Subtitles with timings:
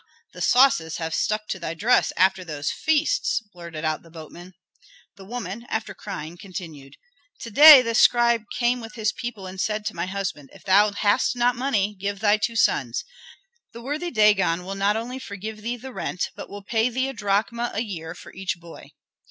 [0.33, 4.55] the sauces have stuck to thy dress after those feasts," blurted out the boatman.
[5.15, 6.97] The woman, after crying, continued,
[7.41, 10.91] "To day this scribe came with his people, and said to my husband, 'If thou
[10.91, 13.05] hast not money, give thy two sons.
[13.73, 17.13] The worthy Dagon will not only forgive thee the rent, but will pay thee a
[17.13, 18.93] drachma a year for each boy.'"